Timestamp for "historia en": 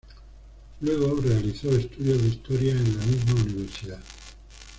2.29-2.97